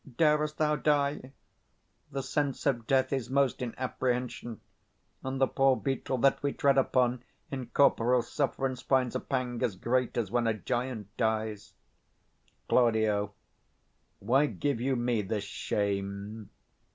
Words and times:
Darest 0.17 0.57
thou 0.57 0.75
die? 0.77 1.31
The 2.11 2.23
sense 2.23 2.65
of 2.65 2.87
death 2.87 3.13
is 3.13 3.29
most 3.29 3.61
in 3.61 3.75
apprehension; 3.77 4.59
75 5.21 5.25
And 5.31 5.39
the 5.39 5.45
poor 5.47 5.75
beetle, 5.77 6.17
that 6.17 6.41
we 6.41 6.53
tread 6.53 6.79
upon, 6.79 7.23
In 7.51 7.67
corporal 7.67 8.23
sufferance 8.23 8.81
finds 8.81 9.13
a 9.15 9.19
pang 9.19 9.61
as 9.61 9.75
great 9.75 10.17
As 10.17 10.31
when 10.31 10.47
a 10.47 10.55
giant 10.55 11.15
dies. 11.17 11.75
Claud. 12.67 12.97
Why 14.17 14.47
give 14.47 14.81
you 14.81 14.95
me 14.95 15.21
this 15.21 15.43
shame? 15.43 16.49